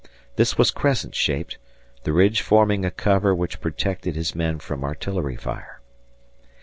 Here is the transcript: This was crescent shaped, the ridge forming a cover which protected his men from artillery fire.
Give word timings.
This 0.35 0.57
was 0.57 0.71
crescent 0.71 1.13
shaped, 1.13 1.59
the 2.05 2.11
ridge 2.11 2.41
forming 2.41 2.83
a 2.85 2.89
cover 2.89 3.35
which 3.35 3.61
protected 3.61 4.15
his 4.15 4.33
men 4.33 4.57
from 4.57 4.83
artillery 4.83 5.35
fire. 5.37 5.79